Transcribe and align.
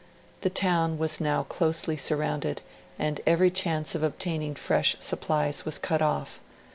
The 0.41 0.49
town 0.49 0.97
was 0.97 1.21
now 1.21 1.43
closely 1.43 1.95
surrounded, 1.95 2.63
and 2.97 3.21
every 3.27 3.51
chance 3.51 3.93
of 3.93 4.01
obtaining 4.01 4.55
fresh 4.55 4.95
supplies 4.99 5.63
was 5.63 5.77
cut 5.77 6.01
off. 6.01 6.39